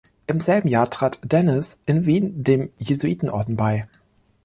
Im 0.25 0.41
selben 0.41 0.67
Jahr 0.67 0.89
trat 0.89 1.19
Denis 1.23 1.83
in 1.85 2.07
Wien 2.07 2.43
dem 2.43 2.71
Jesuitenorden 2.79 3.55
bei. 3.55 3.87